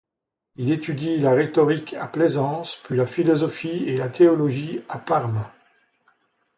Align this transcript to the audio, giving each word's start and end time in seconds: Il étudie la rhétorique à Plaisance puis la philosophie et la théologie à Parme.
Il 0.55 0.71
étudie 0.71 1.19
la 1.19 1.35
rhétorique 1.35 1.93
à 1.93 2.07
Plaisance 2.07 2.81
puis 2.83 2.97
la 2.97 3.05
philosophie 3.05 3.83
et 3.85 3.97
la 3.97 4.09
théologie 4.09 4.81
à 4.89 4.97
Parme. 4.97 5.45